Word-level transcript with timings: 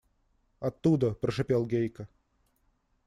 –Оттуда,– 0.59 1.13
прошипел 1.21 1.63
Гейка. 1.67 2.07